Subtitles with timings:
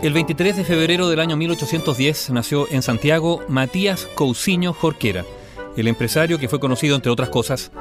[0.00, 5.24] El 23 de febrero del año 1810 nació en Santiago Matías Cousiño Jorquera,
[5.76, 7.72] el empresario que fue conocido, entre otras cosas,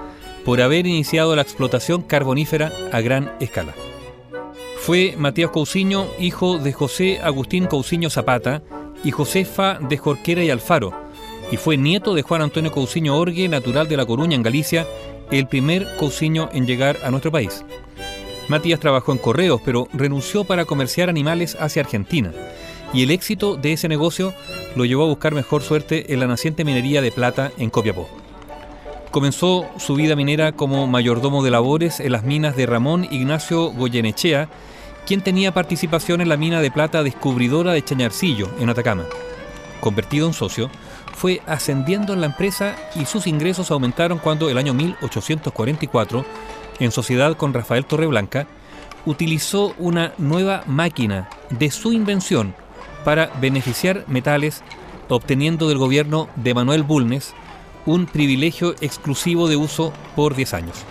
[0.43, 3.75] por haber iniciado la explotación carbonífera a gran escala.
[4.79, 8.63] Fue Matías Cousiño hijo de José Agustín Cousiño Zapata
[9.03, 10.93] y Josefa de Jorquera y Alfaro,
[11.51, 14.87] y fue nieto de Juan Antonio Cousiño Orgue, natural de La Coruña, en Galicia,
[15.29, 17.63] el primer Cousiño en llegar a nuestro país.
[18.47, 22.31] Matías trabajó en correos, pero renunció para comerciar animales hacia Argentina,
[22.93, 24.33] y el éxito de ese negocio
[24.75, 28.09] lo llevó a buscar mejor suerte en la naciente minería de plata en Copiapó.
[29.11, 34.49] Comenzó su vida minera como mayordomo de labores en las minas de Ramón Ignacio Goyenechea,
[35.05, 39.05] quien tenía participación en la mina de plata descubridora de Chañarcillo, en Atacama.
[39.79, 40.69] Convertido en socio,
[41.15, 46.25] fue ascendiendo en la empresa y sus ingresos aumentaron cuando el año 1844
[46.79, 48.47] en sociedad con Rafael Torreblanca,
[49.05, 52.53] utilizó una nueva máquina de su invención
[53.05, 54.63] para beneficiar metales,
[55.09, 57.33] obteniendo del gobierno de Manuel Bulnes
[57.85, 60.83] un privilegio exclusivo de uso por 10 años.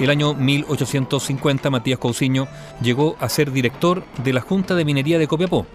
[0.00, 2.48] El año 1850 Matías Cousiño
[2.82, 5.66] llegó a ser director de la Junta de Minería de Copiapó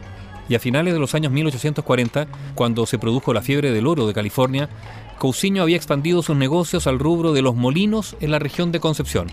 [0.49, 4.13] y a finales de los años 1840, cuando se produjo la fiebre del oro de
[4.13, 4.69] California,
[5.19, 9.27] Cousiño había expandido sus negocios al rubro de los molinos en la región de Concepción.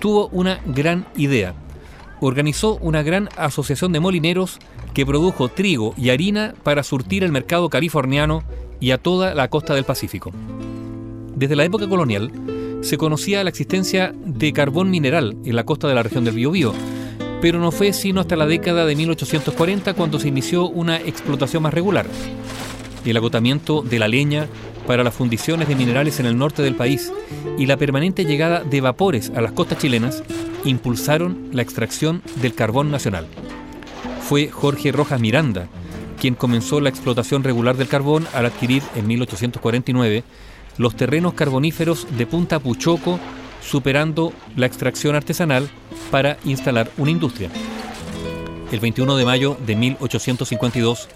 [0.00, 1.54] Tuvo una gran idea.
[2.20, 4.58] Organizó una gran asociación de molineros
[4.92, 8.42] que produjo trigo y harina para surtir el mercado californiano
[8.80, 10.32] y a toda la costa del Pacífico.
[11.36, 12.30] Desde la época colonial
[12.82, 16.74] se conocía la existencia de carbón mineral en la costa de la región del Biobío,
[17.40, 21.72] pero no fue sino hasta la década de 1840 cuando se inició una explotación más
[21.72, 22.06] regular.
[23.04, 24.48] El agotamiento de la leña
[24.90, 27.12] para las fundiciones de minerales en el norte del país
[27.56, 30.24] y la permanente llegada de vapores a las costas chilenas
[30.64, 33.28] impulsaron la extracción del carbón nacional.
[34.20, 35.68] Fue Jorge Rojas Miranda
[36.18, 40.24] quien comenzó la explotación regular del carbón al adquirir en 1849
[40.76, 43.20] los terrenos carboníferos de Punta Puchoco,
[43.62, 45.70] superando la extracción artesanal
[46.10, 47.48] para instalar una industria.
[48.70, 51.08] El 21 de mayo de 1852,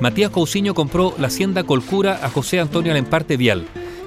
[0.00, 3.66] Matías Cousiño compró la hacienda Colcura a José Antonio Alemparte Vial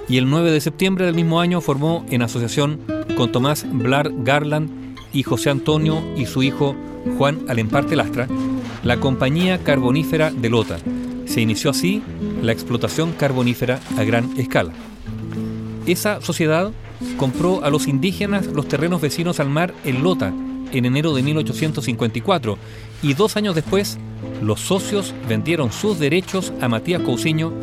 [0.09, 2.81] y el 9 de septiembre del mismo año formó en asociación
[3.15, 6.75] con Tomás Blar Garland y José Antonio y su hijo
[7.17, 8.27] Juan Alemparte Lastra
[8.83, 10.77] la compañía carbonífera de Lota.
[11.25, 12.01] Se inició así
[12.41, 14.71] la explotación carbonífera a gran escala.
[15.85, 16.71] Esa sociedad
[17.17, 20.33] compró a los indígenas los terrenos vecinos al mar en Lota
[20.71, 22.57] en enero de 1854
[23.03, 23.97] y dos años después
[24.41, 27.53] los socios vendieron sus derechos a Matías Cousiño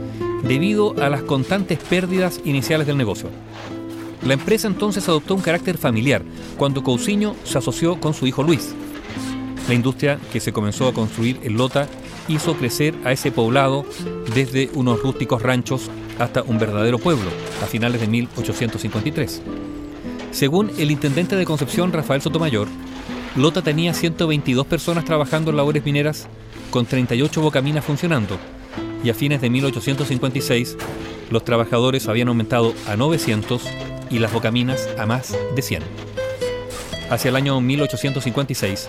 [0.43, 3.29] debido a las constantes pérdidas iniciales del negocio.
[4.27, 6.23] La empresa entonces adoptó un carácter familiar
[6.57, 8.75] cuando Cousiño se asoció con su hijo Luis.
[9.69, 11.89] La industria que se comenzó a construir en Lota
[12.29, 13.85] hizo crecer a ese poblado
[14.35, 17.31] desde unos rústicos ranchos hasta un verdadero pueblo
[17.63, 19.43] a finales de 1853.
[20.31, 22.69] Según el intendente de Concepción, Rafael Sotomayor,
[23.37, 26.29] Lota tenía 122 personas trabajando en labores mineras
[26.71, 28.39] con 38 bocaminas funcionando,
[29.03, 30.77] y a fines de 1856
[31.31, 33.63] los trabajadores habían aumentado a 900
[34.09, 35.83] y las bocaminas a más de 100.
[37.11, 38.89] Hacia el año 1856,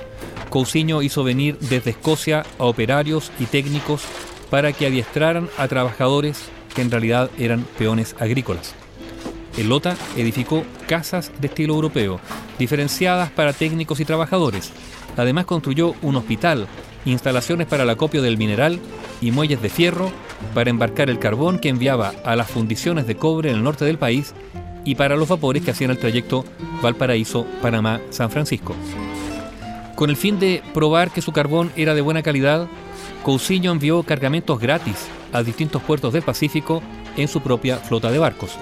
[0.51, 4.03] Cousiño hizo venir desde Escocia a operarios y técnicos
[4.51, 8.75] para que adiestraran a trabajadores que en realidad eran peones agrícolas.
[9.57, 12.19] El Lota edificó casas de estilo europeo,
[12.59, 14.71] diferenciadas para técnicos y trabajadores.
[15.15, 16.67] Además construyó un hospital,
[17.05, 18.79] instalaciones para el acopio del mineral
[19.21, 20.11] y muelles de fierro
[20.53, 23.97] para embarcar el carbón que enviaba a las fundiciones de cobre en el norte del
[23.97, 24.33] país
[24.83, 26.43] y para los vapores que hacían el trayecto
[26.81, 28.75] Valparaíso-Panamá-San Francisco.
[29.95, 32.67] Con el fin de probar que su carbón era de buena calidad,
[33.23, 36.83] Cousiño envió cargamentos gratis a distintos puertos del Pacífico
[37.17, 38.57] en su propia flota de barcos.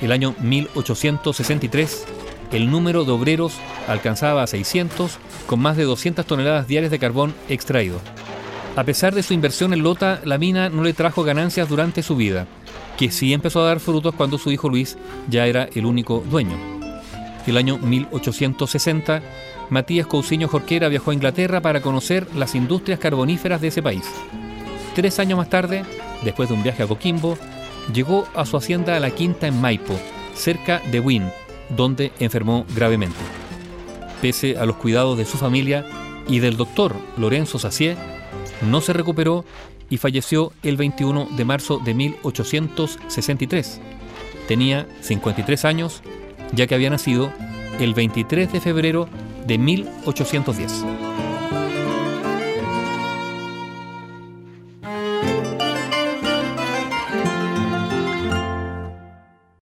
[0.00, 2.04] El año 1863,
[2.52, 3.54] el número de obreros
[3.88, 8.00] alcanzaba a 600, con más de 200 toneladas diarias de carbón extraído.
[8.76, 12.16] A pesar de su inversión en Lota, la mina no le trajo ganancias durante su
[12.16, 12.46] vida,
[12.96, 14.98] que sí empezó a dar frutos cuando su hijo Luis
[15.28, 16.56] ya era el único dueño.
[17.46, 19.22] El año 1860,
[19.70, 24.04] Matías Cousiño Jorquera viajó a Inglaterra para conocer las industrias carboníferas de ese país.
[24.94, 25.84] Tres años más tarde,
[26.22, 27.38] después de un viaje a Coquimbo,
[27.92, 29.98] llegó a su hacienda a la Quinta en Maipo,
[30.34, 31.30] cerca de Wynn,
[31.70, 33.18] donde enfermó gravemente.
[34.22, 35.84] Pese a los cuidados de su familia
[36.28, 37.96] y del doctor Lorenzo Sacier,
[38.62, 39.44] no se recuperó
[39.90, 43.80] y falleció el 21 de marzo de 1863.
[44.48, 46.02] Tenía 53 años,
[46.52, 47.30] ya que había nacido
[47.80, 49.08] el 23 de febrero
[49.46, 50.84] de 1810.